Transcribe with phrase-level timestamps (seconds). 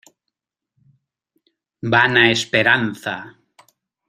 [1.95, 3.15] vana esperanza.